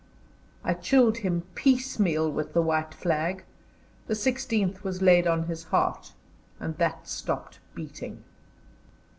I 0.63 0.73
chilled 0.73 1.17
him 1.17 1.43
piecemeal 1.53 2.31
with 2.31 2.53
the 2.55 2.61
white 2.63 2.91
flag; 2.91 3.43
the 4.07 4.15
sixteenth 4.15 4.83
was 4.83 4.99
laid 4.99 5.27
on 5.27 5.43
his 5.43 5.65
heart, 5.65 6.13
and 6.59 6.75
that 6.79 7.07
stopped 7.07 7.59
beating." 7.75 8.23